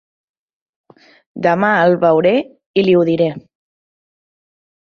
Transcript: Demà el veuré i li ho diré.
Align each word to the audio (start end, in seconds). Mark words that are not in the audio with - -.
Demà 1.47 1.69
el 1.81 1.97
veuré 2.05 2.33
i 2.83 2.87
li 2.89 2.99
ho 3.01 3.07
diré. 3.11 3.29